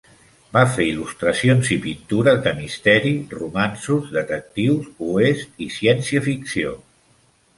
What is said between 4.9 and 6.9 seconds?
oest i ciència ficció.